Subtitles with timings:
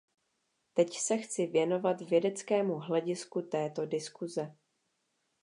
[0.73, 4.55] Teď se chci věnovat vědeckému hledisku této diskuse.